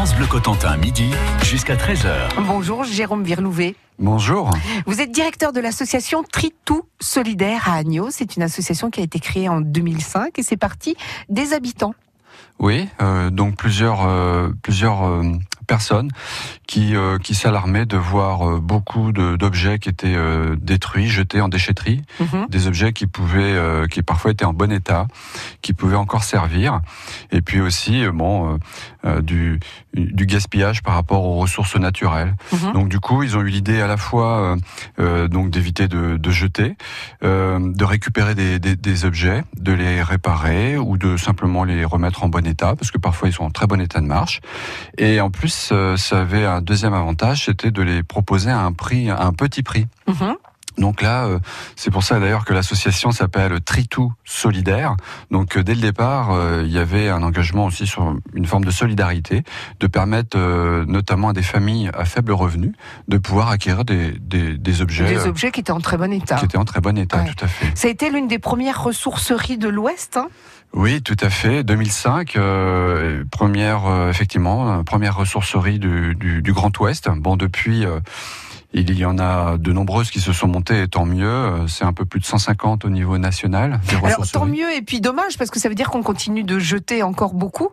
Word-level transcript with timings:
France 0.00 0.14
Bleu 0.14 0.24
Cotentin, 0.24 0.78
midi 0.78 1.10
jusqu'à 1.42 1.76
13h. 1.76 2.42
Bonjour, 2.46 2.84
Jérôme 2.84 3.22
Virlouvet. 3.22 3.74
Bonjour. 3.98 4.50
Vous 4.86 5.02
êtes 5.02 5.12
directeur 5.12 5.52
de 5.52 5.60
l'association 5.60 6.22
Tritou 6.22 6.84
Solidaire 7.00 7.68
à 7.68 7.74
Agneau. 7.74 8.08
C'est 8.10 8.34
une 8.34 8.42
association 8.42 8.88
qui 8.88 9.00
a 9.00 9.02
été 9.02 9.18
créée 9.18 9.50
en 9.50 9.60
2005 9.60 10.38
et 10.38 10.42
c'est 10.42 10.56
parti 10.56 10.96
des 11.28 11.52
habitants. 11.52 11.92
Oui, 12.58 12.88
euh, 13.02 13.28
donc 13.28 13.56
plusieurs, 13.56 14.06
euh, 14.06 14.48
plusieurs 14.62 15.04
euh, 15.04 15.22
personnes 15.74 16.10
qui, 16.66 16.96
euh, 16.96 17.18
qui 17.18 17.34
s'alarmaient 17.34 17.86
de 17.86 17.96
voir 17.96 18.34
euh, 18.42 18.58
beaucoup 18.60 19.12
d'objets 19.12 19.78
qui 19.78 19.88
étaient 19.88 20.16
euh, 20.16 20.56
détruits, 20.60 21.08
jetés 21.08 21.40
en 21.40 21.48
déchetterie, 21.48 22.02
Mhm. 22.18 22.46
des 22.48 22.66
objets 22.66 22.92
qui 22.92 23.06
pouvaient, 23.06 23.54
euh, 23.66 23.86
qui 23.86 24.02
parfois 24.02 24.32
étaient 24.32 24.44
en 24.44 24.52
bon 24.52 24.72
état, 24.72 25.06
qui 25.62 25.72
pouvaient 25.72 26.02
encore 26.04 26.24
servir, 26.24 26.80
et 27.30 27.40
puis 27.40 27.60
aussi 27.60 27.94
bon, 28.12 28.58
du, 29.22 29.60
du 29.94 30.24
gaspillage 30.26 30.82
par 30.82 30.94
rapport 30.94 31.22
aux 31.24 31.36
ressources 31.44 31.76
naturelles. 31.76 32.34
Mhm. 32.52 32.72
Donc 32.76 32.88
du 32.88 32.98
coup, 33.00 33.22
ils 33.22 33.36
ont 33.36 33.42
eu 33.42 33.48
l'idée 33.56 33.80
à 33.80 33.86
la 33.86 33.96
fois 33.96 34.56
donc 34.98 35.50
d'éviter 35.50 35.86
de, 35.88 36.16
de 36.16 36.30
jeter, 36.42 36.76
de 37.22 37.84
récupérer 37.84 38.34
des, 38.34 38.58
des, 38.58 38.76
des 38.76 39.04
objets, 39.04 39.42
de 39.56 39.72
les 39.72 40.02
réparer 40.02 40.76
ou 40.78 40.96
de 40.98 41.16
simplement 41.16 41.62
les 41.64 41.84
remettre 41.84 42.24
en 42.24 42.28
bon 42.28 42.44
état, 42.46 42.74
parce 42.76 42.90
que 42.90 42.98
parfois 42.98 43.28
ils 43.28 43.32
sont 43.38 43.44
en 43.44 43.50
très 43.58 43.66
bon 43.66 43.80
état 43.80 44.00
de 44.00 44.06
marche. 44.18 44.40
Et 44.98 45.20
en 45.20 45.30
plus, 45.30 45.52
ça 45.60 46.18
avait 46.20 46.44
un 46.46 46.60
deuxième 46.62 46.94
avantage, 46.94 47.44
c'était 47.46 47.70
de 47.70 47.82
les 47.82 48.02
proposer 48.02 48.50
à 48.50 48.60
un 48.60 48.72
prix, 48.72 49.10
à 49.10 49.22
un 49.24 49.32
petit 49.32 49.62
prix. 49.62 49.86
Mhm. 50.08 50.34
Donc 50.78 51.02
là, 51.02 51.26
euh, 51.26 51.40
c'est 51.76 51.90
pour 51.90 52.04
ça 52.04 52.20
d'ailleurs 52.20 52.44
que 52.46 52.54
l'association 52.54 53.10
s'appelle 53.10 53.60
Tritou 53.60 54.14
Solidaire. 54.24 54.94
Donc 55.30 55.56
euh, 55.58 55.62
dès 55.64 55.74
le 55.74 55.80
départ, 55.80 56.30
euh, 56.30 56.62
il 56.64 56.72
y 56.72 56.78
avait 56.78 57.10
un 57.10 57.22
engagement 57.22 57.66
aussi 57.66 57.86
sur 57.86 58.14
une 58.34 58.46
forme 58.46 58.64
de 58.64 58.70
solidarité, 58.70 59.42
de 59.80 59.86
permettre 59.88 60.38
notamment 60.86 61.30
à 61.30 61.32
des 61.34 61.42
familles 61.42 61.90
à 61.92 62.04
faible 62.06 62.32
revenu 62.32 62.72
de 63.08 63.18
pouvoir 63.18 63.50
acquérir 63.50 63.84
des, 63.84 64.12
des, 64.20 64.56
des 64.56 64.80
objets 64.80 65.06
Des 65.12 65.26
objets 65.26 65.50
qui 65.50 65.60
étaient 65.60 65.70
en 65.72 65.80
très 65.80 65.98
bon 65.98 66.10
état. 66.12 66.36
qui 66.36 66.46
étaient 66.46 66.56
en 66.56 66.64
très 66.64 66.80
bon 66.80 66.96
état, 66.96 67.18
Ouais. 67.18 67.30
tout 67.36 67.44
à 67.44 67.48
fait. 67.48 67.76
Ça 67.76 67.88
a 67.88 67.90
été 67.90 68.08
l'une 68.08 68.28
des 68.28 68.38
premières 68.38 68.82
ressourceries 68.82 69.58
de 69.58 69.68
l'Ouest. 69.68 70.16
hein? 70.16 70.28
Oui, 70.72 71.02
tout 71.02 71.16
à 71.20 71.30
fait. 71.30 71.64
2005, 71.64 72.36
euh, 72.36 73.24
première 73.30 73.86
euh, 73.86 74.10
effectivement 74.10 74.84
première 74.84 75.16
ressourcerie 75.16 75.78
du, 75.78 76.14
du, 76.14 76.42
du 76.42 76.52
Grand 76.52 76.76
Ouest. 76.78 77.08
Bon, 77.16 77.36
depuis. 77.36 77.84
euh, 77.84 78.00
il 78.72 78.96
y 78.96 79.04
en 79.04 79.18
a 79.18 79.58
de 79.58 79.72
nombreuses 79.72 80.12
qui 80.12 80.20
se 80.20 80.32
sont 80.32 80.46
montées, 80.46 80.82
et 80.82 80.86
tant 80.86 81.04
mieux. 81.04 81.66
C'est 81.66 81.82
un 81.84 81.92
peu 81.92 82.04
plus 82.04 82.20
de 82.20 82.24
150 82.24 82.84
au 82.84 82.88
niveau 82.88 83.18
national. 83.18 83.80
Alors 84.04 84.30
tant 84.30 84.46
mieux 84.46 84.72
et 84.72 84.80
puis 84.80 85.00
dommage 85.00 85.36
parce 85.38 85.50
que 85.50 85.58
ça 85.58 85.68
veut 85.68 85.74
dire 85.74 85.90
qu'on 85.90 86.04
continue 86.04 86.44
de 86.44 86.60
jeter 86.60 87.02
encore 87.02 87.34
beaucoup? 87.34 87.70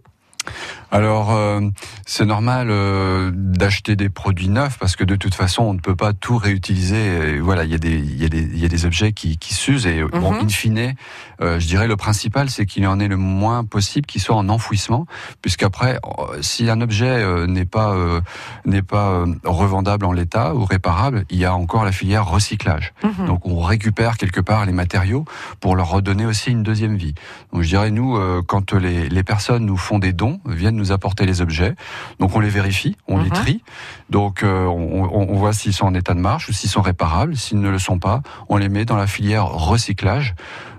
Alors, 0.92 1.32
euh, 1.36 1.60
c'est 2.06 2.26
normal 2.26 2.68
euh, 2.70 3.32
d'acheter 3.34 3.96
des 3.96 4.10
produits 4.10 4.48
neufs 4.50 4.78
parce 4.80 4.96
que 4.96 5.04
de 5.04 5.16
toute 5.16 5.36
façon, 5.36 5.64
on 5.64 5.74
ne 5.74 5.80
peut 5.80 5.96
pas 5.96 6.14
tout 6.14 6.38
réutiliser. 6.38 7.36
Et 7.36 7.40
voilà, 7.40 7.66
il 7.66 7.72
y 7.72 7.76
a 7.76 7.78
des, 7.78 8.00
y 8.00 8.24
a 8.26 8.30
des, 8.30 8.42
il 8.42 8.58
y 8.60 8.66
a 8.66 8.70
des 8.70 8.86
objets 8.86 9.12
qui, 9.12 9.38
qui 9.38 9.54
s'usent 9.54 9.86
et 9.86 10.02
bon, 10.04 10.32
Mhm. 10.32 10.46
in 10.46 10.50
fine, 10.50 10.94
euh, 11.42 11.60
je 11.60 11.68
dirais 11.68 11.88
le 11.88 11.98
principal, 11.98 12.50
c'est 12.50 12.66
qu'il 12.66 12.88
en 12.88 13.00
ait 13.00 13.08
le 13.08 13.18
moins 13.18 13.64
possible 13.66 14.06
qui 14.06 14.20
soit 14.20 14.36
en 14.36 14.48
enfouissement, 14.50 15.06
puisqu'après, 15.42 15.96
euh, 15.96 16.38
si 16.42 16.70
un 16.70 16.80
objet 16.82 17.06
euh, 17.10 17.48
n'est 17.48 17.66
pas 17.66 17.94
euh, 17.94 18.22
n'est 18.66 18.82
pas 18.82 19.10
euh, 19.12 19.26
revendable 19.44 20.06
en 20.06 20.14
l'état 20.14 20.56
ou 20.56 20.64
réparable, 20.66 21.26
il 21.30 21.38
y 21.38 21.46
a 21.46 21.54
encore 21.54 21.84
la 21.86 21.92
filière 21.92 22.26
recyclage. 22.28 22.94
Mhm. 23.04 23.26
Donc, 23.28 23.46
on 23.46 23.60
récupère 23.62 24.18
quelque 24.18 24.40
part 24.42 24.66
les 24.66 24.72
matériaux 24.72 25.26
pour 25.60 25.76
leur 25.76 25.90
redonner 25.90 26.26
aussi 26.26 26.52
une 26.52 26.64
deuxième 26.64 26.96
vie. 26.96 27.14
Donc, 27.52 27.64
je 27.64 27.68
dirais 27.68 27.92
nous, 27.92 28.16
euh, 28.16 28.42
quand 28.46 28.74
les, 28.74 29.10
les 29.10 29.24
personnes 29.24 29.66
nous 29.66 29.78
font 29.78 30.00
des 30.00 30.14
dons, 30.14 30.40
viennent 30.46 30.77
nous 30.78 30.92
apporter 30.92 31.26
les 31.26 31.42
objets, 31.42 31.76
donc 32.20 32.36
on 32.36 32.40
les 32.40 32.50
vérifie, 32.50 32.96
on 33.08 33.18
les 33.18 33.30
Mhm. 33.30 33.34
trie, 33.36 33.64
donc 34.10 34.44
euh, 34.44 34.66
on 34.66 35.36
voit 35.36 35.54
s'ils 35.54 35.74
sont 35.74 35.86
en 35.86 35.94
état 35.94 36.14
de 36.14 36.20
marche 36.20 36.48
ou 36.50 36.54
s'ils 36.54 36.70
sont 36.70 36.82
réparables. 36.82 37.36
S'ils 37.36 37.60
ne 37.60 37.70
le 37.70 37.80
sont 37.80 38.00
pas, 38.00 38.22
on 38.50 38.58
les 38.58 38.70
met 38.70 38.86
dans 38.86 38.96
la 38.98 39.08
filière 39.08 39.46
recyclage. 39.46 40.36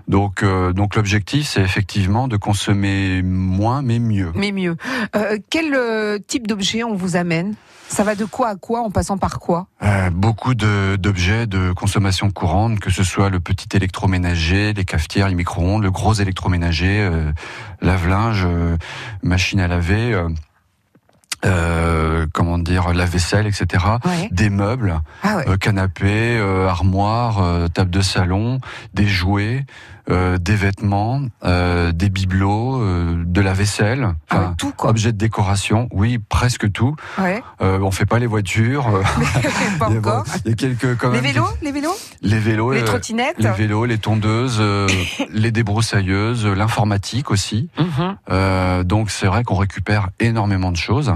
Donc, 0.09 0.41
euh, 0.43 0.73
donc 0.73 0.95
l'objectif, 0.95 1.47
c'est 1.47 1.61
effectivement 1.61 2.27
de 2.27 2.35
consommer 2.35 3.21
moins 3.21 3.81
mais 3.83 3.99
mieux. 3.99 4.31
Mais 4.35 4.51
mieux. 4.51 4.75
Euh, 5.15 5.37
quel 5.51 5.73
euh, 5.75 6.17
type 6.17 6.47
d'objet 6.47 6.83
on 6.83 6.95
vous 6.95 7.15
amène? 7.15 7.53
Ça 7.87 8.03
va 8.03 8.15
de 8.15 8.25
quoi 8.25 8.49
à 8.49 8.55
quoi? 8.55 8.81
En 8.81 8.89
passant 8.91 9.17
par 9.17 9.39
quoi? 9.39 9.67
Euh, 9.83 10.09
beaucoup 10.09 10.53
d'objets 10.55 11.45
de 11.47 11.71
consommation 11.73 12.29
courante, 12.31 12.79
que 12.79 12.89
ce 12.91 13.03
soit 13.03 13.29
le 13.29 13.39
petit 13.39 13.67
électroménager, 13.75 14.73
les 14.73 14.85
cafetières, 14.85 15.27
les 15.29 15.35
micro-ondes, 15.35 15.83
le 15.83 15.91
gros 15.91 16.13
électroménager, 16.13 16.99
euh, 17.01 17.31
lave-linge, 17.81 18.43
euh, 18.45 18.77
machine 19.23 19.59
à 19.59 19.67
laver, 19.67 20.13
euh, 20.13 20.29
euh, 21.45 22.27
comment 22.33 22.57
dire, 22.57 22.93
la 22.93 23.05
vaisselle, 23.05 23.47
etc. 23.47 23.83
Ouais. 24.05 24.27
Des 24.31 24.49
meubles, 24.49 25.01
Ah 25.23 25.37
ouais. 25.37 25.49
euh, 25.49 25.57
canapés, 25.57 26.37
euh, 26.37 26.67
armoires, 26.67 27.41
euh, 27.41 27.67
table 27.69 27.89
de 27.89 28.01
salon, 28.01 28.59
des 28.93 29.07
jouets, 29.07 29.65
euh, 30.09 30.37
des 30.37 30.55
vêtements, 30.55 31.21
euh, 31.43 31.91
des 31.91 32.09
bibelots, 32.09 32.81
euh, 32.81 33.23
de 33.25 33.41
la 33.41 33.53
vaisselle, 33.53 34.09
Ah 34.29 34.39
ouais, 34.39 34.45
tout 34.57 34.71
quoi. 34.71 34.89
objets 34.91 35.11
de 35.11 35.17
décoration, 35.17 35.87
oui, 35.91 36.17
presque 36.17 36.71
tout. 36.71 36.95
Ouais. 37.17 37.41
Euh, 37.61 37.79
on 37.81 37.91
fait 37.91 38.05
pas 38.05 38.19
les 38.19 38.25
voitures. 38.27 38.87
euh, 38.87 39.01
pas 39.79 39.87
il 39.89 39.93
y 39.93 39.95
a- 39.95 39.99
encore. 39.99 40.25
Il 40.45 40.49
y 40.51 40.53
a 40.53 40.55
quelques 40.55 40.97
quand 40.97 41.09
Les 41.11 41.21
même. 41.21 41.31
vélos, 41.31 41.47
les 41.61 41.71
vélos, 41.71 41.95
Les 42.21 42.39
vélos, 42.39 42.71
les 42.71 42.81
euh, 42.81 42.85
trottinettes? 42.85 43.35
les 43.39 43.51
vélos, 43.51 43.85
les 43.85 43.97
tondeuses, 43.97 44.57
euh, 44.59 44.87
les 45.31 45.51
débroussailleuses, 45.51 46.45
l'informatique 46.45 47.31
aussi. 47.31 47.69
Mhm. 47.77 48.83
Donc 48.85 49.11
c'est 49.11 49.27
vrai 49.27 49.43
qu'on 49.43 49.55
récupère 49.55 50.09
énormément 50.19 50.71
de 50.71 50.77
choses. 50.77 51.13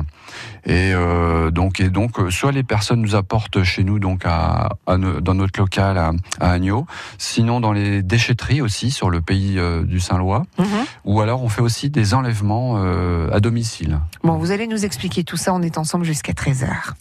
Et 0.66 0.94
euh, 0.94 1.52
donc 1.52 1.80
et 1.82 1.90
donc 1.90 2.20
euh, 2.20 2.30
soit 2.32 2.52
les 2.54 2.64
personnes 2.64 3.02
nous 3.02 3.16
apportent 3.16 3.64
chez 3.64 3.84
nous 3.84 4.00
donc 4.00 4.22
à, 4.26 4.70
à 4.88 4.98
no- 4.98 5.20
dans 5.20 5.34
notre 5.34 5.60
local 5.60 5.98
à, 5.98 6.12
à 6.40 6.52
Agneau, 6.52 6.86
sinon 7.18 7.60
dans 7.60 7.74
les 7.74 8.02
déchetteries 8.02 8.62
aussi 8.62 8.90
sur 8.90 9.10
le 9.10 9.20
pays 9.22 9.60
euh, 9.60 9.84
du 9.84 10.00
Saint-Lois, 10.00 10.46
Mhm. 10.58 10.66
ou 11.06 11.20
alors 11.22 11.44
on 11.44 11.50
fait 11.50 11.62
aussi 11.62 11.90
des 11.90 12.14
enlèvements 12.14 12.76
euh, 12.78 13.30
à 13.34 13.40
domicile. 13.42 14.00
Bon, 14.24 14.38
vous 14.38 14.52
allez 14.52 14.68
nous 14.68 14.86
expliquer 14.86 15.24
tout 15.26 15.38
ça. 15.38 15.54
On 15.54 15.62
est 15.62 15.78
ensemble 15.78 16.06
jusqu'à 16.06 16.32
13h. 16.34 16.94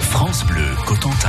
France 0.00 0.44
Bleu 0.46 0.66
Cotentin. 0.86 1.28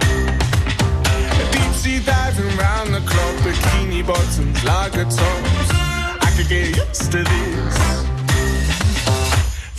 Bikini 4.01 4.07
bottoms, 4.07 4.63
lager. 4.63 5.05
I 6.21 6.31
could 6.35 6.49
get 6.49 6.75
used 6.75 7.11
to 7.11 7.23
this. 7.23 7.77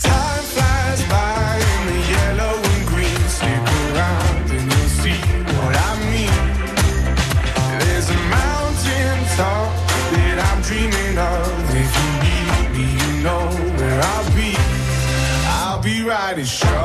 Time 0.01 0.43
flies 0.43 1.01
by 1.09 1.57
in 1.57 1.87
the 1.87 1.99
yellow 2.11 2.55
and 2.55 2.87
green. 2.87 3.27
Stick 3.27 3.63
around 3.93 4.51
and 4.51 4.71
you'll 4.71 4.93
see 5.01 5.19
what 5.55 5.75
I 5.75 5.91
mean. 6.11 6.43
There's 7.79 8.09
a 8.09 8.19
mountain 8.29 9.17
top 9.35 9.71
that 10.13 10.37
I'm 10.47 10.61
dreaming 10.61 11.17
of. 11.17 11.75
If 11.75 11.91
you 11.99 12.09
need 12.23 12.69
me, 12.77 12.85
you 13.01 13.23
know 13.23 13.45
where 13.77 14.01
I'll 14.01 14.31
be. 14.35 14.55
I'll 15.45 15.81
be 15.81 16.03
riding 16.03 16.45
shotgun 16.45 16.82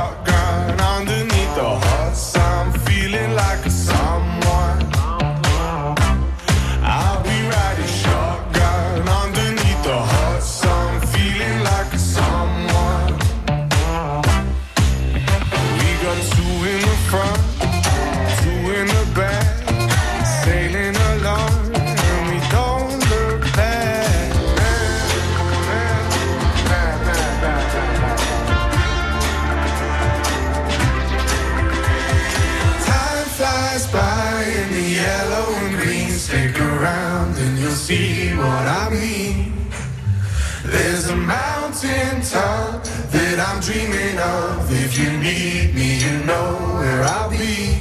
me, 45.79 45.99
you 46.05 46.25
know 46.25 46.47
where 46.79 47.03
I'll 47.05 47.31
be. 47.31 47.79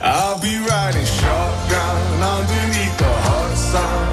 I'll 0.00 0.40
be 0.40 0.54
riding 0.58 1.04
shotgun 1.04 2.22
underneath 2.34 2.96
the 2.98 3.12
hot 3.26 3.54
sun, 3.56 4.03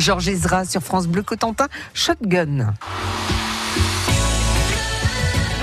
Georges 0.00 0.28
Ezra 0.28 0.64
sur 0.64 0.82
France 0.82 1.06
Bleu 1.06 1.22
Cotentin, 1.22 1.68
Shotgun. 1.92 2.72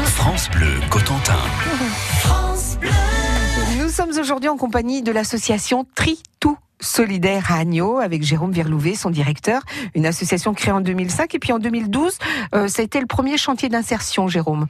France 0.05 0.49
Bleu 0.51 0.79
Cotentin. 0.91 1.39
Nous 3.79 3.89
sommes 3.89 4.11
aujourd'hui 4.19 4.49
en 4.49 4.57
compagnie 4.57 5.01
de 5.01 5.11
l'association 5.11 5.87
Tri 5.95 6.21
Tout 6.39 6.57
Solidaire 6.79 7.51
à 7.51 7.55
Agneau 7.59 7.97
avec 7.97 8.23
Jérôme 8.23 8.51
Verlouvet, 8.51 8.95
son 8.95 9.09
directeur, 9.09 9.61
une 9.95 10.05
association 10.05 10.53
créée 10.53 10.71
en 10.71 10.81
2005 10.81 11.33
et 11.35 11.39
puis 11.39 11.51
en 11.51 11.59
2012, 11.59 12.17
euh, 12.53 12.67
ça 12.67 12.81
a 12.81 12.85
été 12.85 12.99
le 12.99 13.07
premier 13.07 13.37
chantier 13.37 13.67
d'insertion, 13.69 14.27
Jérôme. 14.27 14.67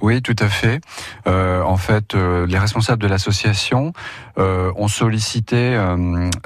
Oui, 0.00 0.22
tout 0.22 0.36
à 0.38 0.48
fait. 0.48 0.80
Euh, 1.26 1.62
en 1.62 1.76
fait, 1.76 2.14
euh, 2.14 2.46
les 2.46 2.58
responsables 2.58 3.02
de 3.02 3.06
l'association 3.08 3.92
ont 4.42 4.88
sollicité 4.88 5.78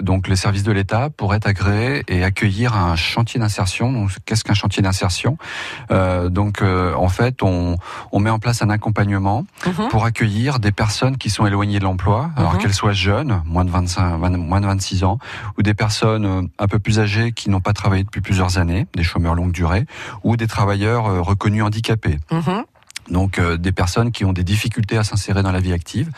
donc 0.02 0.26
les 0.26 0.34
services 0.34 0.64
de 0.64 0.72
l'État 0.72 1.10
pour 1.16 1.32
être 1.32 1.46
agréés 1.46 2.02
et 2.08 2.24
accueillir 2.24 2.74
un 2.76 2.96
chantier 2.96 3.38
d'insertion. 3.38 3.92
Donc, 3.92 4.10
qu'est-ce 4.26 4.42
qu'un 4.42 4.52
chantier 4.54 4.82
d'insertion? 4.82 5.38
Donc, 6.28 6.60
en 6.62 7.08
fait, 7.08 7.40
on, 7.44 7.76
on 8.10 8.18
met 8.18 8.30
en 8.30 8.40
place 8.40 8.62
un 8.62 8.70
accompagnement 8.70 9.46
Mhm. 9.64 9.88
pour 9.90 10.04
accueillir 10.06 10.58
des 10.58 10.72
personnes 10.72 11.16
qui 11.18 11.30
sont 11.30 11.46
éloignées 11.46 11.78
de 11.78 11.84
l'emploi, 11.84 12.30
alors 12.36 12.54
Mhm. 12.54 12.58
qu'elles 12.62 12.74
soient 12.74 12.92
jeunes, 12.92 13.42
moins 13.46 13.64
de 13.64 13.70
25, 13.70 14.16
20 14.18 14.36
moins 14.38 14.60
de 14.60 14.66
26 14.66 15.03
ans, 15.03 15.03
ou 15.58 15.62
des 15.62 15.74
personnes 15.74 16.26
euh, 16.26 16.42
un 16.58 16.66
peu 16.66 16.78
plus 16.78 16.98
âgées 16.98 17.32
qui 17.32 17.50
n'ont 17.50 17.60
pas 17.60 17.72
travaillé 17.72 18.04
depuis 18.04 18.20
plusieurs 18.20 18.58
années, 18.58 18.86
des 18.94 19.02
chômeurs 19.02 19.34
longue 19.34 19.52
durée, 19.52 19.86
ou 20.22 20.36
des 20.36 20.46
travailleurs 20.46 21.06
euh, 21.06 21.20
reconnus 21.20 21.62
handicapés. 21.62 22.18
Mhm. 22.30 22.64
Donc 23.10 23.38
euh, 23.38 23.56
des 23.56 23.72
personnes 23.72 24.12
qui 24.12 24.24
ont 24.24 24.32
des 24.32 24.44
difficultés 24.44 24.96
à 24.96 25.04
s'insérer 25.04 25.42
dans 25.42 25.52
la 25.52 25.60
vie 25.60 25.72
active. 25.72 26.10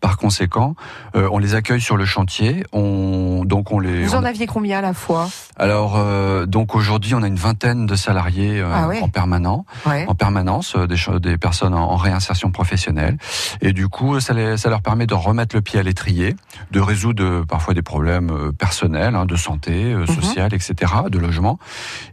Par 0.00 0.16
conséquent, 0.16 0.74
euh, 1.14 1.28
on 1.32 1.38
les 1.38 1.54
accueille 1.54 1.80
sur 1.80 1.96
le 1.96 2.04
chantier. 2.04 2.64
On 2.72 3.44
donc 3.44 3.72
on 3.72 3.78
les. 3.78 4.04
Vous 4.04 4.14
on- 4.14 4.18
en 4.18 4.24
aviez 4.24 4.46
combien 4.46 4.78
à 4.78 4.82
la 4.82 4.94
fois? 4.94 5.28
Alors 5.56 5.94
euh, 5.96 6.46
donc 6.46 6.74
aujourd'hui 6.74 7.14
on 7.14 7.22
a 7.22 7.26
une 7.26 7.36
vingtaine 7.36 7.86
de 7.86 7.94
salariés 7.94 8.62
Ah 8.64 8.88
ouais? 8.88 9.00
en 9.02 9.08
permanent, 9.08 9.66
ouais. 9.86 10.06
en 10.08 10.14
permanence, 10.14 10.76
des, 10.76 10.96
des 11.20 11.36
personnes 11.38 11.74
en, 11.74 11.90
en 11.90 11.96
réinsertion 11.96 12.50
professionnelle. 12.50 13.18
Et 13.60 13.72
du 13.72 13.88
coup 13.88 14.18
ça, 14.20 14.32
les- 14.32 14.56
ça 14.56 14.70
leur 14.70 14.80
permet 14.82 15.06
de 15.06 15.14
remettre 15.14 15.54
le 15.56 15.62
pied 15.62 15.78
à 15.78 15.82
l'étrier, 15.82 16.36
de 16.70 16.80
résoudre 16.80 17.44
parfois 17.46 17.74
des 17.74 17.82
problèmes 17.82 18.52
personnels, 18.58 19.14
hein, 19.14 19.26
de 19.26 19.36
santé, 19.36 19.92
euh, 19.92 20.06
sociale, 20.06 20.54
etc., 20.54 20.74
de 21.10 21.18
logement. 21.18 21.58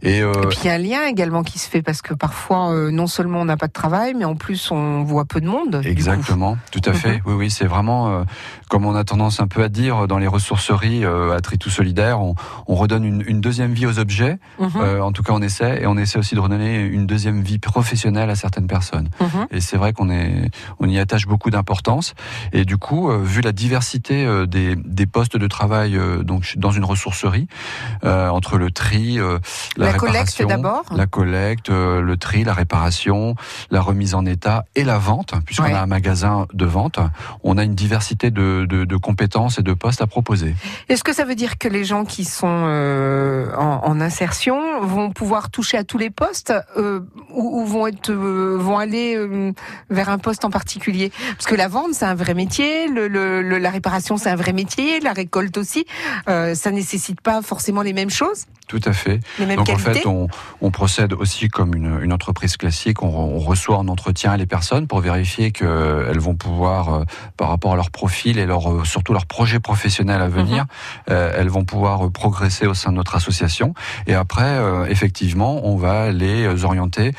Et, 0.02 0.22
Mhm. 0.22 0.32
Et 0.42 0.46
puis 0.48 0.58
il 0.64 0.66
y 0.66 0.70
a 0.70 0.74
un 0.74 0.78
lien 0.78 1.06
également 1.06 1.42
qui 1.42 1.58
se 1.58 1.68
fait 1.68 1.80
parce 1.82 2.02
que 2.02 2.12
parfois, 2.14 2.72
non 2.90 3.06
seulement 3.06 3.40
on 3.40 3.44
n'a 3.44 3.56
pas 3.56 3.66
de 3.68 3.72
travail, 3.72 4.14
mais 4.18 4.24
en 4.24 4.34
plus 4.36 4.70
on 4.70 5.04
voit 5.04 5.24
peu 5.24 5.40
de 5.40 5.46
monde. 5.46 5.80
Exactement, 5.84 6.58
tout 6.70 6.82
à 6.84 6.92
fait. 6.92 7.22
Oui, 7.24 7.34
oui, 7.34 7.50
c'est 7.50 7.66
vraiment, 7.66 8.08
euh, 8.08 8.24
comme 8.68 8.84
on 8.84 8.94
a 8.94 9.04
tendance 9.04 9.40
un 9.40 9.46
peu 9.46 9.62
à 9.62 9.68
dire 9.68 10.08
dans 10.08 10.18
les 10.18 10.26
ressourceries 10.26 11.04
euh, 11.04 11.36
à 11.36 11.40
Tritou 11.40 11.70
Solidaire, 11.70 12.20
on, 12.20 12.34
on 12.66 12.74
redonne 12.74 13.04
une, 13.04 13.22
une 13.26 13.40
deuxième 13.40 13.72
vie 13.72 13.86
aux 13.86 13.98
objets. 13.98 14.38
Mhm. 14.58 14.70
Euh, 14.76 15.00
en 15.00 15.12
tout 15.12 15.22
cas, 15.22 15.32
on 15.32 15.40
essaie, 15.42 15.82
et 15.82 15.86
on 15.86 15.96
essaie 15.96 16.18
aussi 16.18 16.34
de 16.34 16.40
redonner 16.40 16.80
une 16.80 17.06
deuxième 17.06 17.42
vie 17.42 17.58
professionnelle 17.58 18.30
à 18.30 18.34
certaines 18.34 18.66
personnes. 18.66 19.08
Mhm. 19.20 19.46
Et 19.50 19.60
c'est 19.60 19.76
vrai 19.76 19.92
qu'on 19.92 20.10
est, 20.10 20.50
on 20.80 20.88
y 20.88 20.98
attache 20.98 21.26
beaucoup 21.26 21.50
d'importance. 21.50 22.14
Et 22.52 22.64
du 22.64 22.76
coup, 22.76 23.10
euh, 23.10 23.22
vu 23.22 23.40
la 23.40 23.52
diversité 23.52 24.26
des, 24.46 24.76
des 24.76 25.06
postes 25.06 25.36
de 25.36 25.46
travail, 25.46 25.98
donc 26.22 26.54
dans 26.56 26.70
une 26.72 26.84
ressourcerie, 26.84 27.46
entre 28.02 28.58
le 28.58 28.70
tri, 28.70 29.18
la, 29.76 29.86
La 29.86 29.92
collecte 29.94 30.42
d'abord 30.46 30.84
la 30.94 31.06
collecte, 31.06 31.68
le 31.70 32.16
tri, 32.16 32.44
la 32.44 32.52
réparation, 32.52 33.34
la 33.70 33.80
remise 33.80 34.07
en 34.14 34.24
état 34.26 34.64
et 34.74 34.84
la 34.84 34.98
vente, 34.98 35.34
puisqu'on 35.44 35.64
Ouais. 35.64 35.72
a 35.72 35.82
un 35.82 35.86
magasin 35.86 36.46
de 36.52 36.64
vente, 36.64 36.98
on 37.42 37.58
a 37.58 37.64
une 37.64 37.74
diversité 37.74 38.30
de, 38.30 38.66
de, 38.68 38.84
de 38.84 38.96
compétences 38.96 39.58
et 39.58 39.62
de 39.62 39.72
postes 39.72 40.00
à 40.02 40.06
proposer. 40.06 40.54
Est-ce 40.88 41.02
que 41.04 41.12
ça 41.14 41.24
veut 41.24 41.34
dire 41.34 41.58
que 41.58 41.68
les 41.68 41.84
gens 41.84 42.04
qui 42.04 42.24
sont 42.24 42.46
euh, 42.48 43.54
en, 43.56 43.80
en 43.84 44.00
insertion 44.00 44.80
vont 44.82 45.10
pouvoir 45.10 45.50
toucher 45.50 45.76
à 45.76 45.84
tous 45.84 45.98
les 45.98 46.10
postes 46.10 46.52
euh, 46.76 47.00
ou, 47.30 47.60
ou 47.60 47.64
vont 47.66 47.86
être 47.86 48.10
euh, 48.10 48.56
vont 48.58 48.78
aller 48.78 49.52
vers 49.90 50.08
un 50.08 50.18
poste 50.18 50.44
en 50.44 50.50
particulier? 50.50 51.10
Parce 51.36 51.46
que 51.46 51.54
la 51.54 51.68
vente 51.68 51.92
c'est 51.94 52.04
un 52.06 52.14
vrai 52.14 52.34
métier, 52.34 52.88
le, 52.88 53.08
le- 53.08 53.42
le- 53.42 53.58
la 53.58 53.70
réparation 53.70 54.16
c'est 54.16 54.30
un 54.30 54.36
vrai 54.36 54.52
métier, 54.52 55.00
la 55.00 55.12
récolte 55.12 55.56
aussi. 55.58 55.84
Ça 56.26 56.70
nécessite 56.70 57.20
pas 57.20 57.42
forcément 57.42 57.82
les 57.82 57.92
mêmes 57.92 58.10
choses, 58.10 58.44
Tout 58.68 58.80
à 58.84 58.92
fait. 58.92 59.20
les 59.38 59.46
mêmes 59.46 59.56
Donc 59.56 59.68
en 59.70 59.76
fait, 59.78 60.06
on, 60.06 60.28
on 60.60 60.70
procède 60.70 61.12
aussi 61.12 61.48
comme 61.48 61.74
une, 61.74 62.00
une 62.02 62.12
entreprise 62.12 62.56
classique. 62.56 63.02
On, 63.02 63.08
on 63.08 63.38
reçoit 63.38 63.76
en 63.78 63.88
entretien 63.98 64.36
les 64.36 64.46
personnes 64.46 64.86
pour 64.86 65.00
vérifier 65.00 65.50
qu'elles 65.50 66.20
vont 66.20 66.36
pouvoir, 66.36 66.94
euh, 66.94 67.04
par 67.36 67.48
rapport 67.48 67.72
à 67.72 67.76
leur 67.76 67.90
profil 67.90 68.38
et 68.38 68.46
leur, 68.46 68.70
euh, 68.70 68.84
surtout 68.84 69.12
leur 69.12 69.26
projet 69.26 69.58
professionnel 69.58 70.22
à 70.22 70.28
venir, 70.28 70.66
euh, 71.10 71.34
elles 71.36 71.48
vont 71.48 71.64
pouvoir 71.64 72.08
progresser 72.12 72.68
au 72.68 72.74
sein 72.74 72.92
de 72.92 72.96
notre 72.96 73.16
association. 73.16 73.74
Et 74.06 74.14
après, 74.14 74.58
effectivement, 74.88 75.66
on 75.66 75.76
va 75.76 76.12
les 76.12 76.64
orienter. 76.64 77.12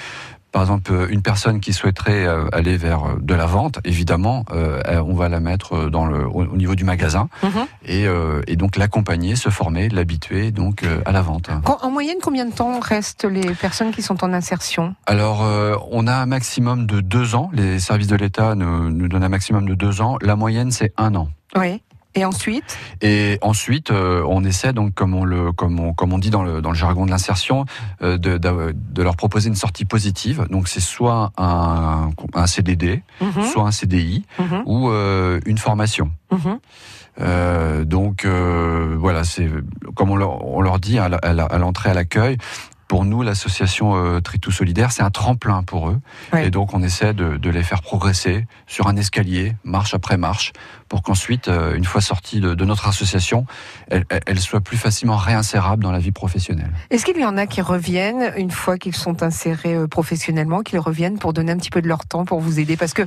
Par 0.51 0.63
exemple, 0.63 0.91
euh, 0.91 1.07
une 1.09 1.21
personne 1.21 1.59
qui 1.59 1.73
souhaiterait 1.73 2.25
euh, 2.25 2.47
aller 2.51 2.75
vers 2.77 3.03
euh, 3.03 3.15
de 3.21 3.33
la 3.35 3.45
vente, 3.45 3.79
évidemment, 3.85 4.45
on 4.49 5.13
va 5.13 5.29
la 5.29 5.39
mettre 5.39 5.89
dans 5.89 6.05
le, 6.05 6.25
au, 6.27 6.43
au 6.45 6.57
niveau 6.57 6.75
du 6.75 6.83
magasin 6.83 7.29
Mhm. 7.43 7.65
et, 7.85 8.05
et 8.47 8.55
donc 8.55 8.75
l'accompagner, 8.77 9.35
se 9.35 9.49
former, 9.49 9.89
l'habituer 9.89 10.51
donc 10.51 10.83
à 11.05 11.11
la 11.11 11.21
vente. 11.21 11.49
En 11.81 11.89
moyenne, 11.91 12.17
combien 12.21 12.45
de 12.45 12.51
temps 12.53 12.79
restent 12.79 13.25
les 13.25 13.53
personnes 13.55 13.91
qui 13.91 14.01
sont 14.01 14.23
en 14.23 14.33
insertion? 14.33 14.95
Alors, 15.05 15.45
on 15.91 16.07
a 16.07 16.13
un 16.15 16.25
maximum 16.25 16.85
de 16.85 17.01
deux 17.01 17.35
ans. 17.35 17.49
Les 17.53 17.79
services 17.79 18.07
de 18.07 18.15
l'État 18.15 18.55
nous, 18.55 18.89
nous 18.89 19.07
donnent 19.07 19.23
un 19.23 19.29
maximum 19.29 19.67
de 19.67 19.75
deux 19.75 20.01
ans. 20.01 20.17
La 20.21 20.35
moyenne, 20.35 20.71
c'est 20.71 20.93
un 20.97 21.15
an. 21.15 21.29
Oui. 21.55 21.81
Et 22.15 22.25
ensuite? 22.25 22.77
Et 23.01 23.37
ensuite, 23.41 23.91
euh, 23.91 24.23
on 24.27 24.43
essaie 24.43 24.73
donc, 24.73 24.95
comme 24.95 25.13
on 25.13 25.23
le, 25.23 25.51
comme 25.51 25.79
on, 25.79 25.93
comme 25.93 26.11
on 26.11 26.17
dit 26.17 26.31
dans 26.31 26.41
le, 26.43 26.61
dans 26.61 26.69
le 26.71 26.75
jargon 26.75 27.05
de 27.05 27.11
l'insertion, 27.11 27.65
euh, 28.01 28.17
de, 28.17 28.37
de, 28.37 28.73
de 28.75 29.03
leur 29.03 29.15
proposer 29.15 29.47
une 29.49 29.55
sortie 29.55 29.85
positive. 29.85 30.45
Donc, 30.49 30.67
c'est 30.67 30.79
soit 30.79 31.31
un, 31.37 32.09
un 32.33 32.47
CDD, 32.47 33.03
Mhm, 33.21 33.43
soit 33.43 33.63
un 33.63 33.71
CDI 33.71 34.25
mhm, 34.39 34.63
ou 34.65 34.89
euh, 34.89 35.39
une 35.45 35.57
formation. 35.59 36.11
mhm. 36.31 36.59
Donc 37.85 38.25
voilà, 38.25 39.23
c'est 39.23 39.49
comme 39.95 40.09
on 40.09 40.15
leur, 40.15 40.45
on 40.45 40.61
leur 40.61 40.79
dit 40.79 40.97
à 40.99 41.09
l'entrée 41.57 41.89
à 41.89 41.93
l'accueil. 41.93 42.37
Pour 42.87 43.05
nous, 43.05 43.21
l'association 43.21 43.95
euh, 43.95 44.19
Tritou 44.19 44.49
Solidaire, 44.51 44.91
c'est 44.91 45.03
un 45.03 45.11
tremplin 45.11 45.61
pour 45.61 45.89
eux. 45.89 45.99
Et 46.45 46.49
donc, 46.49 46.73
on 46.73 46.81
essaie 46.81 47.13
de, 47.13 47.37
de 47.37 47.49
les 47.51 47.61
faire 47.61 47.83
progresser 47.83 48.47
sur 48.65 48.87
un 48.87 48.95
escalier, 48.95 49.55
marche 49.63 49.93
après 49.93 50.17
marche, 50.17 50.53
pour 50.89 51.03
qu'ensuite, 51.03 51.47
euh, 51.47 51.75
une 51.75 51.85
fois 51.85 52.01
sortis 52.01 52.39
de, 52.41 52.65
notre 52.65 52.87
association, 52.87 53.45
elles- 53.89 54.05
elles 54.25 54.39
soient 54.39 54.59
plus 54.61 54.75
facilement 54.77 55.15
réinsérables 55.15 55.83
dans 55.83 55.91
la 55.91 55.99
vie 55.99 56.11
professionnelle. 56.11 56.71
Est-ce 56.89 57.05
qu'il 57.05 57.17
y 57.19 57.25
en 57.25 57.37
a 57.37 57.45
qui 57.47 57.61
reviennent 57.61 58.33
une 58.37 58.51
fois 58.51 58.77
qu'ils 58.77 58.95
sont 58.95 59.23
insérés 59.23 59.75
euh, 59.75 59.87
professionnellement, 59.87 60.61
qu'ils 60.61 60.79
reviennent 60.79 61.17
pour 61.19 61.31
donner 61.33 61.51
un 61.51 61.57
petit 61.57 61.69
peu 61.69 61.81
de 61.81 61.87
leur 61.87 62.05
temps 62.05 62.25
pour 62.25 62.39
vous 62.41 62.59
aider? 62.59 62.75
Parce 62.75 62.93
que 62.93 63.03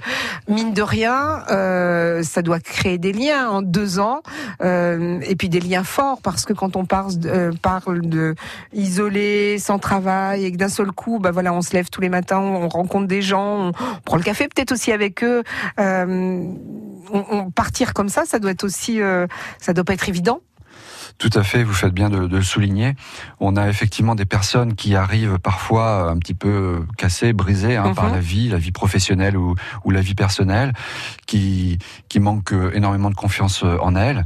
mine 0.48 0.72
de 0.72 0.82
rien, 0.82 1.42
euh, 1.50 2.22
ça 2.22 2.40
doit 2.42 2.60
créer 2.60 2.98
des 2.98 3.12
liens 3.12 3.48
en 3.50 3.62
deux 3.62 3.98
ans, 3.98 4.22
et 4.62 5.34
puis 5.36 5.48
des 5.48 5.60
liens 5.60 5.84
forts 5.84 6.20
parce 6.22 6.44
que 6.44 6.52
quand 6.52 6.76
on 6.76 6.84
parle, 6.84 7.18
de- 7.18 8.34
isolé, 8.72 9.58
sans 9.58 9.78
travail, 9.78 10.44
et 10.44 10.52
que 10.52 10.56
d'un 10.56 10.68
seul 10.68 10.92
coup, 10.92 11.18
bah 11.18 11.30
voilà, 11.32 11.52
on 11.52 11.62
se 11.62 11.72
lève 11.72 11.90
tous 11.90 12.00
les 12.00 12.08
matins, 12.08 12.38
on 12.38 12.68
rencontre 12.68 13.06
des 13.08 13.22
gens, 13.22 13.68
on 13.68 13.72
prend 14.04 14.16
le 14.16 14.22
café 14.22 14.46
peut-être 14.48 14.72
aussi 14.72 14.92
avec 14.92 15.24
eux. 15.24 15.42
On, 17.14 17.24
on- 17.30 17.50
partir 17.72 17.94
comme 17.94 18.10
ça, 18.10 18.26
ça 18.26 18.38
doit 18.38 18.50
aussi, 18.64 19.00
euh, 19.00 19.26
ça 19.58 19.72
doit 19.72 19.84
pas 19.84 19.94
être 19.94 20.06
évident. 20.06 20.42
Tout 21.18 21.30
à 21.34 21.42
fait, 21.42 21.62
vous 21.62 21.72
faites 21.72 21.92
bien 21.94 22.10
de, 22.10 22.26
de, 22.26 22.36
le 22.36 22.42
souligner. 22.42 22.94
On 23.40 23.56
a 23.56 23.68
effectivement 23.68 24.14
des 24.14 24.24
personnes 24.24 24.74
qui 24.74 24.96
arrivent 24.96 25.38
parfois 25.38 26.10
un 26.10 26.18
petit 26.18 26.34
peu 26.34 26.84
cassées, 26.98 27.32
brisées 27.32 27.76
hein, 27.76 27.94
par 27.94 28.06
Mhm. 28.06 28.12
la 28.12 28.20
vie, 28.20 28.48
la 28.48 28.58
vie 28.58 28.72
professionnelle 28.72 29.36
ou, 29.36 29.54
ou 29.84 29.90
la 29.90 30.00
vie 30.00 30.14
personnelle, 30.14 30.72
qui, 31.26 31.78
qui 32.08 32.20
manquent 32.20 32.54
énormément 32.74 33.10
de 33.10 33.14
confiance 33.14 33.62
en 33.62 33.94
elles. 33.94 34.24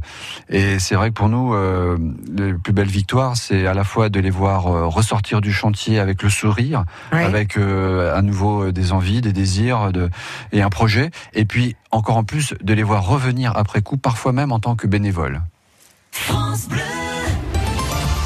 Et 0.49 0.79
c'est 0.79 0.95
vrai 0.95 1.09
que 1.09 1.13
pour 1.13 1.29
nous, 1.29 1.53
euh, 1.53 1.97
les 2.35 2.53
plus 2.53 2.73
belles 2.73 2.87
victoires, 2.87 3.37
c'est 3.37 3.67
à 3.67 3.73
la 3.73 3.83
fois 3.83 4.09
de 4.09 4.19
les 4.19 4.29
voir 4.31 4.67
euh, 4.67 4.85
ressortir 4.87 5.41
du 5.41 5.53
chantier 5.53 5.99
avec 5.99 6.23
le 6.23 6.29
sourire, 6.29 6.83
avec 7.11 7.57
euh, 7.57 8.17
à 8.17 8.21
nouveau 8.21 8.63
euh, 8.65 8.71
des 8.71 8.91
envies, 8.91 9.21
des 9.21 9.33
désirs 9.33 9.91
de, 9.91 10.09
et 10.51 10.61
un 10.61 10.69
projet, 10.69 11.11
et 11.33 11.45
puis 11.45 11.75
encore 11.91 12.17
en 12.17 12.23
plus 12.23 12.53
de 12.61 12.73
les 12.73 12.83
voir 12.83 13.05
revenir 13.05 13.53
après 13.55 13.81
coup, 13.81 13.97
parfois 13.97 14.31
même 14.33 14.51
en 14.51 14.59
tant 14.59 14.75
que 14.75 14.87
bénévoles. 14.87 15.41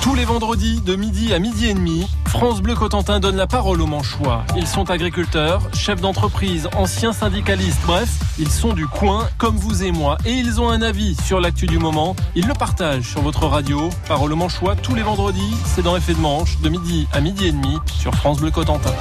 Tous 0.02 0.16
les 0.16 0.26
vendredis, 0.26 0.82
de 0.82 0.96
midi 0.96 1.34
à 1.34 1.40
midi 1.40 1.68
et 1.68 1.74
demi, 1.74 2.08
France 2.28 2.62
Bleu 2.62 2.76
Cotentin 2.76 3.20
donne 3.20 3.36
la 3.36 3.48
parole 3.48 3.82
aux 3.82 3.86
Manchois. 3.88 4.44
Ils 4.58 4.68
sont 4.68 4.90
agriculteurs, 4.90 5.62
chefs 5.74 6.02
d'entreprise, 6.02 6.68
anciens 6.76 7.14
syndicalistes, 7.14 7.80
bref, 7.86 8.10
ils 8.40 8.50
sont 8.50 8.74
du 8.74 8.88
coin, 8.88 9.28
comme 9.38 9.56
vous 9.58 9.84
et 9.84 9.92
moi, 9.92 10.18
et 10.26 10.32
ils 10.32 10.60
ont 10.60 10.70
un 10.70 10.82
avis 10.82 11.16
sur 11.24 11.40
l'actu 11.40 11.68
du 11.68 11.78
moment. 11.78 12.16
Ils 12.36 12.48
le 12.48 12.54
partagent 12.54 13.10
sur 13.10 13.22
votre 13.22 13.46
radio. 13.46 13.90
Parole 14.08 14.34
aux 14.34 14.38
Manchois, 14.38 14.76
tous 14.76 14.96
les 14.96 15.04
vendredis, 15.04 15.56
c'est 15.66 15.84
dans 15.84 15.96
Effet 15.96 16.14
de 16.14 16.20
Manche, 16.20 16.60
de 16.62 16.70
midi 16.70 17.08
à 17.14 17.22
midi 17.22 17.48
et 17.48 17.52
demi, 17.52 17.78
sur 18.00 18.14
France 18.16 18.40
Bleu 18.40 18.52
Cotentin. 18.52 18.94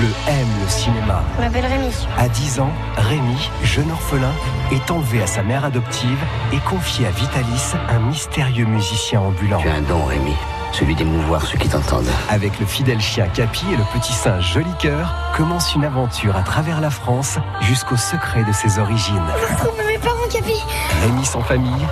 Bleu 0.00 0.08
aime 0.28 0.48
le 0.62 0.68
cinéma. 0.70 1.22
Je 1.36 1.44
m'appelle 1.44 1.66
Rémi. 1.66 1.92
À 2.16 2.26
10 2.26 2.60
ans, 2.60 2.70
Rémi, 2.96 3.50
jeune 3.62 3.90
orphelin, 3.90 4.32
est 4.72 4.90
enlevé 4.90 5.22
à 5.22 5.26
sa 5.26 5.42
mère 5.42 5.62
adoptive 5.66 6.18
et 6.54 6.58
confié 6.60 7.06
à 7.06 7.10
Vitalis, 7.10 7.74
un 7.90 7.98
mystérieux 7.98 8.64
musicien 8.64 9.20
ambulant. 9.20 9.60
Tu 9.60 9.68
as 9.68 9.74
un 9.74 9.82
don, 9.82 10.02
Rémi, 10.06 10.32
celui 10.72 10.94
d'émouvoir 10.94 11.44
ceux 11.44 11.58
qui 11.58 11.68
t'entendent. 11.68 12.08
Avec 12.30 12.58
le 12.60 12.64
fidèle 12.64 12.98
chien 12.98 13.28
Capi 13.28 13.66
et 13.74 13.76
le 13.76 13.84
petit 13.92 14.14
singe 14.14 14.54
Joli 14.54 14.72
Cœur, 14.78 15.12
commence 15.36 15.74
une 15.74 15.84
aventure 15.84 16.34
à 16.34 16.42
travers 16.44 16.80
la 16.80 16.88
France 16.88 17.36
jusqu'au 17.60 17.98
secret 17.98 18.44
de 18.44 18.52
ses 18.52 18.78
origines. 18.78 19.20
Retrouve 19.50 19.86
mes 19.86 19.98
parents, 19.98 20.16
Capi? 20.32 20.64
Rémi 21.02 21.26
sans 21.26 21.42
famille, 21.42 21.86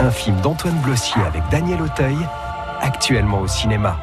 un 0.00 0.10
film 0.10 0.40
d'Antoine 0.40 0.80
Blossier 0.80 1.22
avec 1.24 1.44
Daniel 1.48 1.80
Auteuil, 1.80 2.18
actuellement 2.80 3.38
au 3.38 3.46
cinéma. 3.46 3.98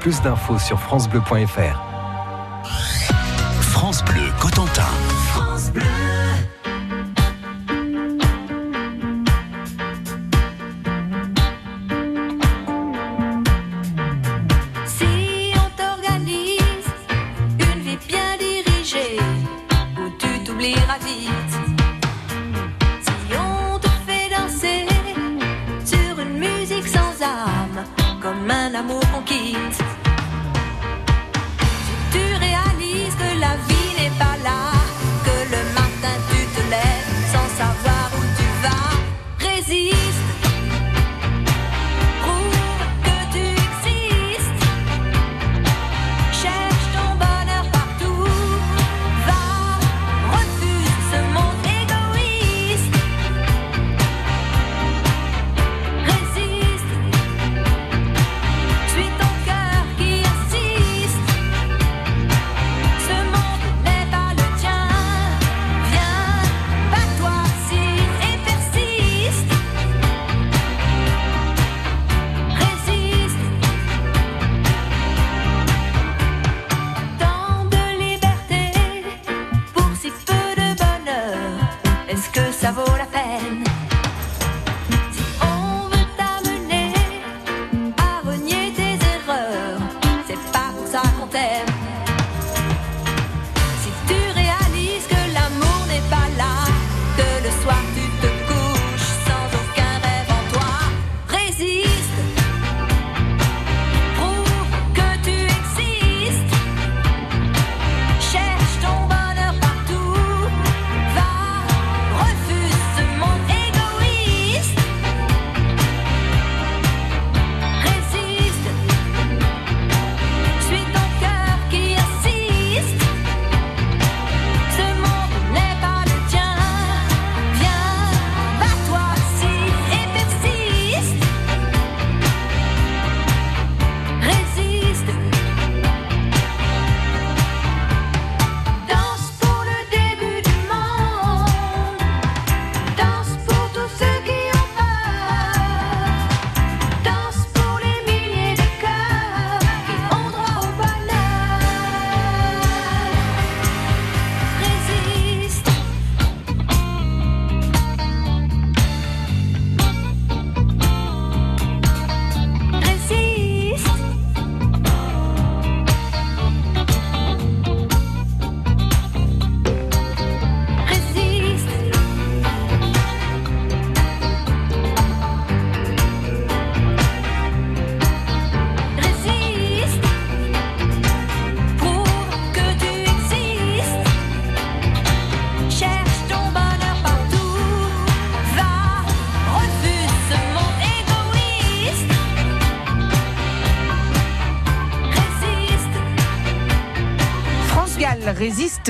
Plus 0.00 0.22
d'infos 0.22 0.58
sur 0.58 0.80
francebleu.fr. 0.80 1.93
Cotentin. 4.44 5.23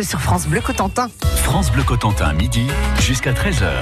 Sur 0.02 0.20
France 0.20 0.48
Bleu 0.48 0.60
Cotentin. 0.60 1.08
France 1.36 1.70
Bleu 1.70 1.84
Cotentin, 1.84 2.32
midi 2.32 2.66
jusqu'à 3.00 3.32
13h. 3.32 3.80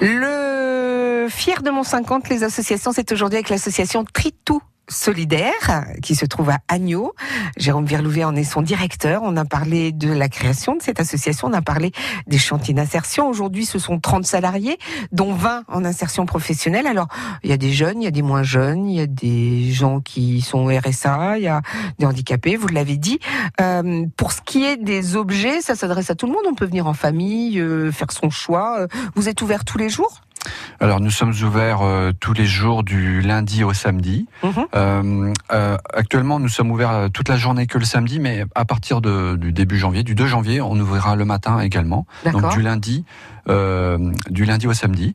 Le 0.00 1.26
fier 1.28 1.62
de 1.62 1.70
Mont 1.70 1.82
50, 1.82 2.28
les 2.28 2.44
associations, 2.44 2.92
c'est 2.92 3.10
aujourd'hui 3.10 3.38
avec 3.38 3.48
l'association 3.48 4.04
Tritou 4.04 4.62
solidaire 4.88 5.84
qui 6.02 6.14
se 6.14 6.26
trouve 6.26 6.50
à 6.50 6.58
Agneau. 6.68 7.14
Jérôme 7.56 7.84
Virlouvet 7.84 8.24
en 8.24 8.34
est 8.36 8.44
son 8.44 8.62
directeur. 8.62 9.22
On 9.24 9.36
a 9.36 9.44
parlé 9.44 9.92
de 9.92 10.12
la 10.12 10.28
création 10.28 10.76
de 10.76 10.82
cette 10.82 11.00
association, 11.00 11.48
on 11.48 11.52
a 11.52 11.62
parlé 11.62 11.92
des 12.26 12.38
chantiers 12.38 12.74
d'insertion. 12.74 13.28
Aujourd'hui, 13.28 13.64
ce 13.64 13.78
sont 13.78 14.00
30 14.00 14.24
salariés, 14.24 14.78
dont 15.12 15.32
20 15.32 15.64
en 15.68 15.84
insertion 15.84 16.26
professionnelle. 16.26 16.86
Alors, 16.86 17.08
il 17.42 17.50
y 17.50 17.52
a 17.52 17.56
des 17.56 17.72
jeunes, 17.72 18.02
il 18.02 18.04
y 18.04 18.08
a 18.08 18.12
des 18.12 18.22
moins 18.22 18.42
jeunes, 18.42 18.86
il 18.86 18.96
y 18.96 19.00
a 19.00 19.06
des 19.06 19.70
gens 19.70 20.00
qui 20.00 20.40
sont 20.40 20.66
RSA, 20.66 21.38
il 21.38 21.44
y 21.44 21.48
a 21.48 21.62
des 21.98 22.06
handicapés, 22.06 22.56
vous 22.56 22.68
l'avez 22.68 22.96
dit. 22.96 23.18
Euh, 23.60 24.06
pour 24.16 24.32
ce 24.32 24.40
qui 24.40 24.64
est 24.64 24.76
des 24.76 25.16
objets, 25.16 25.60
ça 25.60 25.74
s'adresse 25.74 26.10
à 26.10 26.14
tout 26.14 26.26
le 26.26 26.32
monde. 26.32 26.44
On 26.48 26.54
peut 26.54 26.66
venir 26.66 26.86
en 26.86 26.94
famille, 26.94 27.60
euh, 27.60 27.92
faire 27.92 28.12
son 28.12 28.30
choix. 28.30 28.80
Euh, 28.80 28.86
Vous 29.14 29.28
êtes 29.28 29.42
ouvert 29.42 29.64
tous 29.64 29.78
les 29.78 29.88
jours? 29.88 30.20
Alors 30.80 31.00
nous 31.00 31.10
sommes 31.10 31.32
ouverts 31.42 31.82
euh, 31.82 32.12
tous 32.18 32.32
les 32.32 32.46
jours 32.46 32.82
du 32.82 33.20
lundi 33.20 33.64
au 33.64 33.72
samedi. 33.72 34.26
Mhm. 34.42 34.52
Euh, 34.74 35.32
euh, 35.52 35.76
actuellement, 35.92 36.38
nous 36.40 36.48
sommes 36.48 36.70
ouverts 36.70 37.08
toute 37.12 37.28
la 37.28 37.36
journée 37.36 37.66
que 37.66 37.78
le 37.78 37.84
samedi, 37.84 38.20
mais 38.20 38.44
à 38.54 38.64
partir 38.64 39.00
de- 39.00 39.36
du 39.36 39.52
début 39.52 39.78
janvier, 39.78 40.02
du 40.02 40.14
2 40.14 40.26
janvier, 40.26 40.60
on 40.60 40.78
ouvrira 40.78 41.16
le 41.16 41.24
matin 41.24 41.60
également. 41.60 42.06
Donc 42.32 42.42
du 42.50 42.62
lundi, 42.62 43.04
du 43.48 44.44
lundi 44.44 44.66
au 44.66 44.72
samedi. 44.72 45.14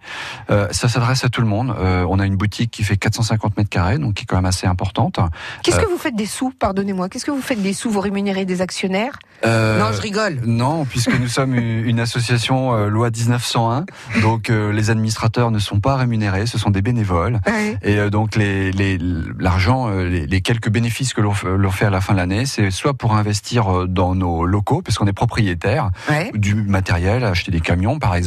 Euh, 0.49 0.67
ça 0.71 0.87
s'adresse 0.89 1.23
à 1.23 1.29
tout 1.29 1.41
le 1.41 1.47
monde. 1.47 1.73
Euh, 1.77 2.05
on 2.09 2.19
a 2.19 2.25
une 2.25 2.35
boutique 2.35 2.71
qui 2.71 2.83
fait 2.83 2.97
450 2.97 3.57
mètres 3.57 3.69
carrés, 3.69 3.97
donc 3.97 4.15
qui 4.15 4.23
est 4.23 4.25
quand 4.25 4.35
même 4.35 4.45
assez 4.45 4.67
importante. 4.67 5.19
Qu'est-ce 5.63 5.77
Euh, 5.77 5.83
que 5.83 5.89
vous 5.89 5.97
faites 5.97 6.15
des 6.15 6.25
sous 6.25 6.51
Pardonnez-moi? 6.51 7.09
Qu'est-ce 7.09 7.25
que 7.25 7.31
vous 7.31 7.41
faites 7.41 7.61
des 7.61 7.73
sous? 7.73 7.89
Vous 7.89 7.99
rémunérez 8.01 8.45
des 8.45 8.61
actionnaires? 8.61 9.19
Euh, 9.45 9.79
Non, 9.79 9.91
je 9.93 10.01
rigole. 10.01 10.39
Non, 10.45 10.85
puisque 10.85 11.17
nous 11.19 11.27
sommes 11.27 11.55
une 11.55 11.99
association 11.99 12.73
euh, 12.75 12.87
loi 12.87 13.09
1901, 13.09 13.85
donc 14.21 14.49
euh, 14.49 14.71
les 14.71 14.89
administrateurs 14.89 15.51
ne 15.51 15.59
sont 15.59 15.79
pas 15.79 15.95
rémunérés, 15.97 16.45
ce 16.45 16.57
sont 16.57 16.69
des 16.69 16.81
bénévoles. 16.81 17.39
Ouais. 17.47 17.77
Et 17.83 17.97
euh, 17.99 18.09
donc 18.09 18.35
les, 18.35 18.71
les, 18.71 18.97
l'argent, 19.39 19.89
euh, 19.89 20.07
les, 20.07 20.25
les 20.27 20.41
quelques 20.41 20.69
bénéfices 20.69 21.13
que 21.13 21.21
l'on 21.21 21.33
fait 21.71 21.85
à 21.85 21.89
la 21.89 22.01
fin 22.01 22.13
de 22.13 22.17
l'année, 22.19 22.45
c'est 22.45 22.71
soit 22.71 22.93
pour 22.93 23.15
investir 23.15 23.67
euh, 23.73 23.87
dans 23.87 24.15
nos 24.15 24.45
locaux, 24.45 24.81
parce 24.81 24.97
qu'on 24.97 25.07
est 25.07 25.13
propriétaire, 25.13 25.89
Ouais. 26.09 26.31
du 26.33 26.55
matériel, 26.55 27.23
acheter 27.25 27.51
des 27.51 27.59
camions 27.61 27.99
par 27.99 28.15
exemple, 28.15 28.22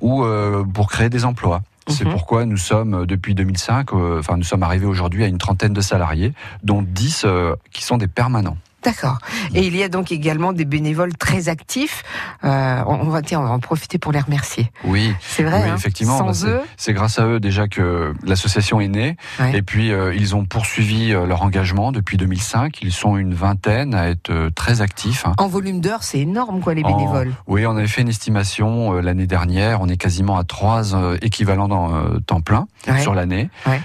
ou 0.00 0.24
euh, 0.24 0.64
pour 0.64 0.88
créer 0.90 1.08
des 1.10 1.24
emplois. 1.24 1.62
C'est 1.88 2.04
Mhm. 2.04 2.12
pourquoi 2.12 2.44
nous 2.44 2.56
sommes 2.56 2.94
euh, 2.94 3.06
depuis 3.06 3.34
2005, 3.34 3.92
euh, 3.92 4.20
enfin 4.20 4.36
nous 4.36 4.44
sommes 4.44 4.62
arrivés 4.62 4.86
aujourd'hui 4.86 5.24
à 5.24 5.26
une 5.26 5.38
trentaine 5.38 5.72
de 5.72 5.80
salariés, 5.80 6.32
dont 6.62 6.82
10 6.82 7.22
euh, 7.24 7.56
qui 7.72 7.82
sont 7.82 7.96
des 7.96 8.06
permanents. 8.06 8.56
D'accord. 8.82 9.18
Et 9.54 9.66
il 9.66 9.76
y 9.76 9.82
a 9.82 9.88
donc 9.88 10.10
également 10.10 10.52
des 10.52 10.64
bénévoles 10.64 11.14
très 11.16 11.48
actifs. 11.48 12.02
Euh, 12.44 12.82
on, 12.86 13.08
va, 13.10 13.20
tiens, 13.20 13.40
on 13.40 13.44
va 13.44 13.50
en 13.50 13.58
profiter 13.58 13.98
pour 13.98 14.10
les 14.12 14.20
remercier. 14.20 14.70
Oui, 14.84 15.12
C'est 15.20 15.42
vrai. 15.42 15.62
oui, 15.64 15.68
hein. 15.70 15.74
effectivement. 15.76 16.16
Sans 16.18 16.46
eux, 16.46 16.60
c'est 16.78 16.94
grâce 16.94 17.18
à 17.18 17.26
eux 17.26 17.40
déjà 17.40 17.68
que 17.68 18.14
l'association 18.24 18.80
est 18.80 18.88
née. 18.88 19.16
Ouais. 19.38 19.56
Et 19.58 19.62
puis 19.62 19.92
euh, 19.92 20.14
ils 20.14 20.34
ont 20.34 20.44
poursuivi 20.46 21.12
euh, 21.12 21.26
leur 21.26 21.42
engagement 21.42 21.92
depuis 21.92 22.16
2005. 22.16 22.78
Ils 22.82 22.92
sont 22.92 23.16
une 23.18 23.34
vingtaine 23.34 23.94
à 23.94 24.08
être 24.08 24.48
très 24.54 24.80
actifs. 24.80 25.24
en 25.36 25.48
volume 25.48 25.80
d'heures, 25.80 26.02
c'est 26.02 26.20
énorme, 26.20 26.60
quoi, 26.60 26.72
les 26.74 26.82
En- 26.84 26.96
bénévoles. 26.96 27.32
Oui, 27.46 27.66
on 27.66 27.76
avait 27.76 27.86
fait 27.86 28.00
une 28.00 28.08
estimation 28.08 28.94
euh, 28.94 29.00
l'année 29.02 29.26
dernière. 29.26 29.82
On 29.82 29.88
est 29.88 29.96
quasiment 29.98 30.38
à 30.38 30.44
trois 30.44 30.94
équivalents 31.20 31.68
dans 31.68 32.18
temps 32.26 32.40
plein 32.40 32.66
Ouais. 32.88 33.00
sur 33.02 33.14
l'année. 33.14 33.50
Ouais. 33.66 33.80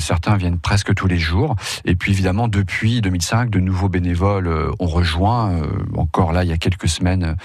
Certains 0.00 0.36
viennent 0.36 0.58
presque 0.58 0.94
tous 0.94 1.06
les 1.06 1.18
jours. 1.18 1.54
Et 1.84 1.94
puis 1.94 2.10
évidemment, 2.12 2.48
depuis 2.48 3.00
2005, 3.00 3.50
de 3.50 3.60
nouveaux 3.60 3.88
bénévoles 3.88 4.15
euh, 4.24 4.70
ont 4.78 4.86
rejoint. 4.86 5.50
euh, 5.52 5.66
encore 5.96 6.32
là, 6.32 6.44
il 6.44 6.50
y 6.50 6.52
a 6.52 6.56
quelques 6.56 6.88
semaines, 6.88 7.36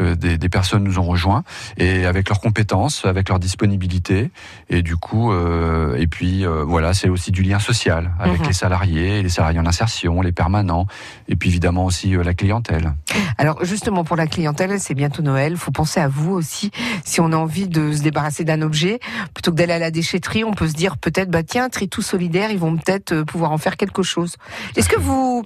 euh, 0.00 0.14
des, 0.14 0.36
des 0.38 0.48
personnes 0.48 0.84
nous 0.84 0.98
ont 0.98 1.02
rejoints 1.04 1.42
et 1.78 2.04
avec 2.06 2.28
leurs 2.28 2.40
compétences, 2.40 3.04
avec 3.04 3.28
leur 3.28 3.38
disponibilité. 3.38 4.30
Et 4.68 4.82
du 4.82 4.96
coup, 4.96 5.32
euh, 5.32 5.96
et 5.96 6.06
puis 6.06 6.44
euh, 6.44 6.64
voilà, 6.64 6.92
c'est 6.94 7.08
aussi 7.08 7.30
du 7.32 7.42
lien 7.42 7.58
social 7.58 8.12
avec 8.20 8.40
Mhm. 8.40 8.46
les 8.48 8.52
salariés, 8.52 9.22
les 9.22 9.28
salariés 9.28 9.58
en 9.60 9.66
insertion, 9.66 10.20
les 10.20 10.32
permanents, 10.32 10.86
et 11.28 11.36
puis 11.36 11.48
évidemment 11.48 11.84
aussi 11.86 12.14
euh, 12.14 12.22
la 12.22 12.34
clientèle. 12.34 12.92
Alors 13.38 13.64
justement 13.64 14.04
pour 14.04 14.16
la 14.16 14.26
clientèle, 14.26 14.78
c'est 14.80 14.94
bientôt 14.94 15.22
Noël. 15.22 15.56
Faut 15.56 15.70
penser 15.70 16.00
à 16.00 16.08
vous 16.08 16.32
aussi. 16.32 16.70
Si 17.04 17.20
on 17.20 17.32
a 17.32 17.36
envie 17.36 17.68
de 17.68 17.92
se 17.92 18.02
débarrasser 18.02 18.44
d'un 18.44 18.62
objet, 18.62 19.00
plutôt 19.34 19.50
que 19.50 19.56
d'aller 19.56 19.72
à 19.74 19.78
la 19.78 19.90
déchetterie, 19.90 20.44
on 20.44 20.52
peut 20.52 20.68
se 20.68 20.74
dire 20.74 20.96
peut-être 20.98 21.30
bah 21.30 21.42
tiens, 21.42 21.68
Tritou 21.68 22.02
solidaire, 22.02 22.50
ils 22.50 22.58
vont 22.58 22.76
peut-être 22.76 23.22
pouvoir 23.22 23.52
en 23.52 23.58
faire 23.58 23.76
quelque 23.76 24.02
chose. 24.02 24.36
Est-ce 24.76 24.88
que 24.88 24.98
vous, 24.98 25.44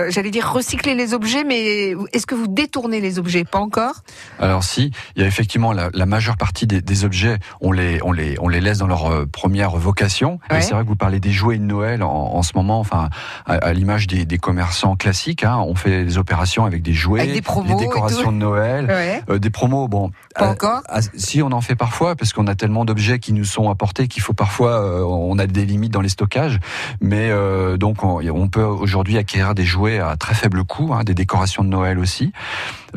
euh, 0.00 0.10
j'allais 0.10 0.30
dire 0.30 0.50
recycler 0.52 0.94
les 0.94 1.14
objets, 1.14 1.44
mais 1.44 1.94
est-ce 2.12 2.26
que 2.26 2.34
vous 2.34 2.48
détournez 2.48 3.00
les 3.00 3.18
objets? 3.18 3.44
Pas 3.44 3.58
encore? 3.58 4.02
Alors 4.38 4.64
si, 4.64 4.90
il 5.16 5.22
y 5.22 5.24
a 5.24 5.28
effectivement 5.28 5.72
la, 5.72 5.90
la 5.92 6.06
majeure 6.06 6.36
partie 6.36 6.66
des, 6.66 6.80
des 6.80 7.04
objets, 7.04 7.38
on 7.60 7.72
les, 7.72 8.00
on 8.02 8.12
les, 8.12 8.36
on 8.40 8.48
les 8.48 8.60
laisse 8.60 8.78
dans 8.78 8.86
leur 8.86 9.10
euh, 9.10 9.26
première 9.26 9.70
vocation. 9.76 10.40
Et 10.50 10.60
c'est 10.60 10.72
vrai 10.72 10.82
que 10.82 10.88
vous 10.88 10.96
parlez 10.96 11.20
des 11.20 11.32
jouets 11.32 11.58
de 11.58 11.64
Noël 11.64 12.02
en, 12.02 12.10
en 12.10 12.42
ce 12.42 12.52
moment, 12.54 12.80
enfin 12.80 13.08
à, 13.46 13.54
à 13.54 13.72
l'image 13.72 14.06
des, 14.06 14.24
des 14.24 14.38
commerçants 14.38 14.96
classiques, 14.96 15.44
hein, 15.44 15.58
on 15.66 15.74
fait 15.74 16.04
des 16.04 16.18
opérations 16.18 16.64
avec 16.64 16.82
des 16.82 16.92
jouets, 16.92 17.20
Avec 17.20 17.34
des 17.34 17.42
promos 17.42 17.78
décorations 17.78 18.32
de 18.32 18.36
Noël. 18.36 18.86
Ouais. 18.86 19.22
Euh, 19.30 19.38
des 19.38 19.50
promos, 19.50 19.88
bon. 19.88 20.10
Pas 20.34 20.48
encore. 20.48 20.82
ah, 20.88 21.00
si 21.14 21.42
on 21.42 21.52
en 21.52 21.60
fait 21.60 21.76
parfois, 21.76 22.16
parce 22.16 22.32
qu'on 22.32 22.46
a 22.46 22.54
tellement 22.54 22.84
d'objets 22.84 23.18
qui 23.18 23.32
nous 23.32 23.44
sont 23.44 23.68
apportés 23.70 24.08
qu'il 24.08 24.22
faut 24.22 24.32
parfois, 24.32 24.80
euh, 24.82 25.02
on 25.02 25.38
a 25.38 25.46
des 25.46 25.66
limites 25.66 25.92
dans 25.92 26.00
les 26.00 26.08
stockages. 26.08 26.58
Mais 27.00 27.30
donc 27.78 28.04
on, 28.04 28.20
on 28.30 28.48
peut 28.48 28.62
aujourd'hui 28.62 29.18
acquérir 29.18 29.54
des 29.54 29.64
jouets 29.64 29.89
à 29.98 30.16
très 30.16 30.34
faible 30.34 30.64
coût, 30.64 30.94
hein, 30.94 31.04
des 31.04 31.14
décorations 31.14 31.64
de 31.64 31.68
Noël 31.68 31.98
aussi. 31.98 32.32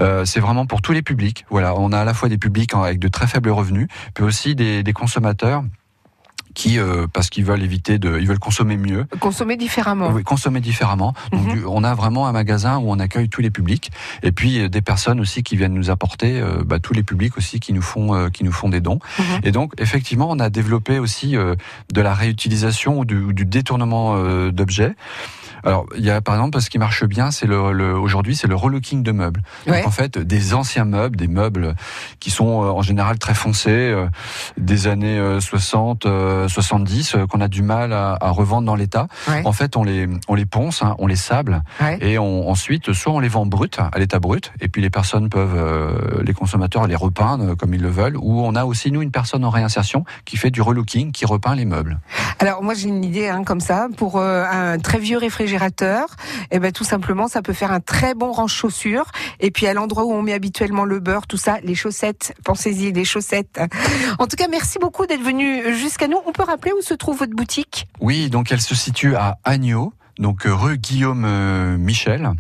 Euh, 0.02 0.26
c'est 0.26 0.40
vraiment 0.40 0.66
pour 0.66 0.82
tous 0.82 0.92
les 0.92 1.02
publics. 1.02 1.46
Voilà, 1.50 1.76
on 1.76 1.92
a 1.92 2.00
à 2.00 2.06
la 2.06 2.14
fois 2.14 2.30
des 2.30 2.38
publics 2.38 2.74
avec 2.74 3.00
de 3.00 3.08
très 3.08 3.28
faibles 3.28 3.50
revenus, 3.50 3.88
puis 4.14 4.24
aussi 4.24 4.56
des 4.56 4.94
consommateurs 4.94 5.64
qui, 6.54 6.80
euh, 6.80 7.08
parce 7.12 7.30
qu'ils 7.30 7.46
veulent 7.46 7.64
éviter 7.64 7.98
de, 8.00 8.20
ils 8.20 8.28
veulent 8.28 8.40
consommer 8.40 8.78
mieux, 8.78 9.06
Consommer 9.20 9.58
différemment. 9.58 10.10
oui, 10.12 10.24
consommer 10.24 10.60
différemment. 10.62 11.14
Donc, 11.32 11.46
Mhm. 11.48 11.54
du- 11.54 11.66
on 11.66 11.84
a 11.84 11.94
vraiment 11.96 12.28
un 12.28 12.32
magasin 12.32 12.78
où 12.78 12.92
on 12.92 13.00
accueille 13.00 13.30
tous 13.30 13.42
les 13.42 13.50
publics, 13.50 13.92
et 14.22 14.32
puis 14.32 14.60
euh, 14.60 14.70
des 14.70 14.82
personnes 14.82 15.20
aussi 15.20 15.44
qui 15.44 15.56
viennent 15.56 15.74
nous 15.74 15.90
apporter, 15.90 16.40
euh, 16.40 16.64
bah, 16.66 16.80
tous 16.80 16.94
les 16.94 17.04
publics 17.04 17.38
aussi 17.38 17.60
qui 17.60 17.74
nous 17.74 17.82
font, 17.82 18.14
euh, 18.16 18.30
qui 18.30 18.44
nous 18.44 18.52
font 18.52 18.70
des 18.70 18.82
dons. 18.82 19.00
Mhm. 19.20 19.26
Et 19.44 19.52
donc, 19.52 19.74
effectivement, 19.78 20.28
on 20.30 20.40
a 20.40 20.50
développé 20.50 21.00
aussi 21.00 21.36
euh, 21.36 21.56
de 21.92 22.02
la 22.02 22.14
réutilisation 22.14 23.00
ou 23.00 23.06
du, 23.06 23.18
ou 23.18 23.34
du 23.34 23.46
détournement 23.46 24.16
euh, 24.18 24.52
d'objets. 24.52 24.96
Alors, 25.66 25.86
il 25.98 26.04
y 26.04 26.10
a 26.10 26.20
par 26.20 26.36
exemple, 26.36 26.60
ce 26.60 26.70
qui 26.70 26.78
marche 26.78 27.06
bien, 27.06 27.32
c'est 27.32 27.46
le, 27.48 27.72
le- 27.72 27.98
aujourd'hui, 27.98 28.36
c'est 28.36 28.48
le 28.48 28.56
relooking 28.56 29.02
de 29.02 29.12
meubles. 29.14 29.42
Ouais. 29.66 29.78
Donc, 29.78 29.88
en 29.88 29.92
fait, 29.92 30.18
des 30.18 30.54
anciens 30.54 30.84
meubles, 30.84 31.16
des 31.16 31.30
meubles 31.30 31.76
qui 32.20 32.32
sont 32.32 32.64
euh, 32.64 32.70
en 32.72 32.82
général 32.82 33.18
très 33.18 33.34
foncés, 33.34 33.70
euh, 33.72 34.08
des 34.58 34.88
années 34.88 35.18
euh, 35.18 35.40
60, 35.40 36.06
euh, 36.06 36.43
70, 36.48 37.16
euh, 37.16 37.28
qu'on 37.28 37.42
a 37.42 37.48
du 37.48 37.62
mal 37.62 37.94
à, 37.94 38.18
à 38.20 38.30
revendre 38.30 38.66
dans 38.66 38.76
l'état. 38.76 39.08
Ouais. 39.28 39.42
En 39.46 39.52
fait, 39.52 39.76
on 39.76 39.84
les, 39.84 40.08
on 40.28 40.36
les 40.36 40.46
ponce, 40.46 40.82
hein, 40.82 40.96
on 41.00 41.08
les 41.08 41.16
sable, 41.16 41.62
Ouais. 41.82 41.98
et 42.02 42.18
on, 42.20 42.50
ensuite, 42.50 42.94
soit 42.94 43.12
on 43.14 43.20
les 43.20 43.28
vend 43.28 43.46
brut, 43.46 43.78
à 43.80 43.98
l'état 44.00 44.20
brut, 44.20 44.52
et 44.62 44.68
puis 44.68 44.82
les 44.82 44.90
personnes 44.90 45.30
peuvent, 45.30 45.56
euh, 45.56 46.22
les 46.24 46.34
consommateurs, 46.34 46.88
les 46.88 46.96
repeindre 46.96 47.56
comme 47.56 47.74
ils 47.74 47.82
le 47.82 47.90
veulent, 47.90 48.18
ou 48.18 48.42
on 48.42 48.56
a 48.56 48.66
aussi, 48.66 48.92
nous, 48.92 49.02
une 49.02 49.12
personne 49.12 49.44
en 49.46 49.50
réinsertion 49.50 50.06
qui 50.26 50.38
fait 50.38 50.52
du 50.52 50.62
relooking, 50.62 51.12
qui 51.12 51.26
repeint 51.26 51.56
les 51.56 51.66
meubles. 51.66 52.00
Alors 52.40 52.62
moi 52.64 52.74
j'ai 52.74 52.90
une 52.90 53.04
idée 53.06 53.30
hein, 53.30 53.44
comme 53.46 53.62
ça 53.62 53.88
pour 53.96 54.18
euh, 54.18 54.44
un 54.52 54.78
très 54.80 55.00
vieux 55.00 55.18
réfrigérateur. 55.18 56.08
Et 56.52 56.60
ben 56.60 56.72
tout 56.72 56.84
simplement 56.84 57.28
ça 57.28 57.42
peut 57.42 57.54
faire 57.54 57.72
un 57.72 57.80
très 57.80 58.16
bon 58.16 58.32
range 58.32 58.52
chaussures. 58.54 59.06
Et 59.40 59.50
puis 59.52 59.66
à 59.68 59.74
l'endroit 59.74 60.04
où 60.04 60.12
on 60.12 60.22
met 60.22 60.34
habituellement 60.34 60.84
le 60.84 61.00
beurre, 61.00 61.26
tout 61.28 61.38
ça, 61.38 61.58
les 61.64 61.76
chaussettes. 61.76 62.36
Pensez-y, 62.44 62.92
les 62.92 63.06
chaussettes. 63.06 63.62
En 64.20 64.28
tout 64.28 64.36
cas 64.36 64.48
merci 64.50 64.78
beaucoup 64.80 65.06
d'être 65.06 65.22
venu 65.24 65.74
jusqu'à 65.76 66.08
nous. 66.10 66.18
On 66.26 66.32
peut 66.34 66.44
rappeler 66.44 66.74
où 66.74 66.82
se 66.82 66.94
trouve 66.94 67.18
votre 67.20 67.34
boutique? 67.34 67.88
Oui, 68.02 68.30
donc 68.30 68.52
elle 68.52 68.62
se 68.62 68.76
situe 68.76 69.16
à 69.16 69.38
Agneau, 69.44 69.94
donc 70.20 70.46
euh, 70.46 70.54
rue 70.54 70.78
Guillaume 70.78 71.24
euh, 71.26 71.78
Michel. 71.78 72.32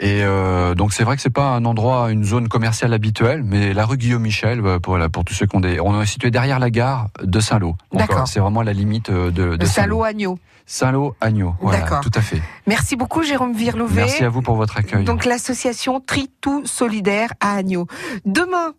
Et 0.00 0.22
euh, 0.22 0.74
donc 0.74 0.92
c'est 0.92 1.04
vrai 1.04 1.16
que 1.16 1.22
c'est 1.22 1.30
pas 1.30 1.50
un 1.50 1.64
endroit, 1.64 2.10
une 2.10 2.24
zone 2.24 2.48
commerciale 2.48 2.92
habituelle, 2.92 3.42
mais 3.44 3.72
la 3.72 3.86
rue 3.86 3.96
Guillaume 3.96 4.22
Michel, 4.22 4.62
pour, 4.80 4.98
pour 5.12 5.24
tous 5.24 5.34
ceux 5.34 5.46
qui 5.46 5.56
ont 5.56 5.60
des, 5.60 5.80
on 5.80 6.00
est 6.00 6.06
situé 6.06 6.30
derrière 6.30 6.58
la 6.58 6.70
gare 6.70 7.08
de 7.22 7.40
Saint-Lô. 7.40 7.76
D'accord. 7.92 8.28
C'est 8.28 8.40
vraiment 8.40 8.62
la 8.62 8.72
limite 8.72 9.10
de, 9.10 9.30
de 9.30 9.56
De 9.56 9.64
Saint-Lô 9.64 10.02
Agneau. 10.02 10.38
Saint-Lô, 10.66 11.14
Agneau. 11.20 11.54
Voilà, 11.60 11.80
D'accord. 11.80 12.00
tout 12.00 12.10
à 12.14 12.22
fait. 12.22 12.40
Merci 12.66 12.96
beaucoup 12.96 13.22
Jérôme 13.22 13.52
Virlouvet. 13.52 14.02
Merci 14.02 14.24
à 14.24 14.30
vous 14.30 14.40
pour 14.40 14.54
votre 14.54 14.78
accueil. 14.78 15.04
Donc 15.04 15.26
l'association 15.26 16.00
Tritou 16.00 16.62
Solidaire 16.64 17.34
à 17.40 17.56
Agneau. 17.56 17.86
Demain, 18.24 18.72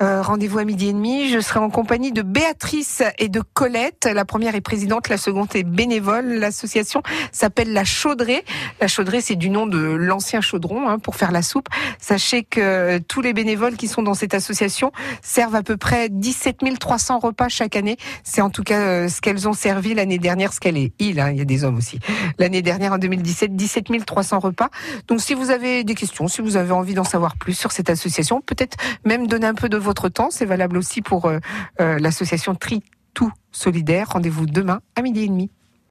euh, 0.00 0.22
rendez-vous 0.22 0.58
à 0.58 0.64
midi 0.64 0.88
et 0.88 0.92
demi. 0.94 1.28
Je 1.28 1.38
serai 1.40 1.60
en 1.60 1.68
compagnie 1.68 2.10
de 2.10 2.22
Béatrice 2.22 3.02
et 3.18 3.28
de 3.28 3.42
Colette. 3.52 4.08
La 4.10 4.24
première 4.24 4.54
est 4.54 4.62
présidente, 4.62 5.10
la 5.10 5.18
seconde 5.18 5.48
est 5.54 5.62
bénévole. 5.62 6.24
L'association 6.26 7.02
s'appelle 7.32 7.74
La 7.76 7.84
Chaudrée. 7.84 8.42
La 8.80 8.88
Chaudrée, 8.88 9.20
c'est 9.20 9.36
du 9.36 9.50
nom 9.50 9.66
de 9.66 9.76
l'ancien 9.78 10.40
chaudron 10.40 10.88
hein, 10.88 10.98
pour 10.98 11.14
faire 11.14 11.30
la 11.30 11.42
soupe. 11.42 11.68
Sachez 11.98 12.42
que 12.42 12.96
tous 13.00 13.20
les 13.20 13.34
bénévoles 13.34 13.76
qui 13.76 13.86
sont 13.86 14.02
dans 14.02 14.14
cette 14.14 14.32
association 14.32 14.92
servent 15.20 15.56
à 15.56 15.62
peu 15.62 15.76
près 15.76 16.08
17 16.08 16.56
300 16.80 17.18
repas 17.18 17.50
chaque 17.50 17.76
année. 17.76 17.98
C'est 18.24 18.40
en 18.40 18.48
tout 18.48 18.62
cas 18.62 18.80
euh, 18.80 19.08
ce 19.08 19.20
qu'elles 19.20 19.46
ont 19.46 19.52
servi 19.52 19.92
l'année 19.92 20.16
dernière, 20.16 20.54
ce 20.54 20.60
qu'elle 20.60 20.78
est. 20.78 20.94
Il, 21.00 21.20
hein, 21.20 21.32
y 21.32 21.42
a 21.42 21.44
des 21.44 21.64
hommes 21.64 21.76
aussi. 21.76 21.98
L'année 22.38 22.62
dernière, 22.62 22.94
en 22.94 22.98
2017, 22.98 23.54
17 23.54 24.06
300 24.06 24.38
repas. 24.38 24.70
Donc 25.06 25.20
si 25.20 25.34
vous 25.34 25.50
avez 25.50 25.84
des 25.84 25.94
questions, 25.94 26.28
si 26.28 26.40
vous 26.40 26.56
avez 26.56 26.72
envie 26.72 26.94
d'en 26.94 27.04
savoir 27.04 27.36
plus 27.36 27.52
sur 27.52 27.72
cette 27.72 27.90
association, 27.90 28.40
peut-être 28.40 28.78
même 29.04 29.26
donner 29.26 29.48
un 29.48 29.54
peu 29.54 29.68
de 29.68 29.76
votre 29.76 30.08
temps, 30.08 30.30
c'est 30.30 30.46
valable 30.46 30.78
aussi 30.78 31.02
pour 31.02 31.26
euh, 31.26 31.40
euh, 31.82 31.98
l'association 31.98 32.54
Tri 32.54 32.82
Tout 33.12 33.32
Solidaire. 33.52 34.08
Rendez-vous 34.12 34.46
demain 34.46 34.80
à 34.94 35.02
midi 35.02 35.24
et 35.24 35.28
demi. 35.28 35.50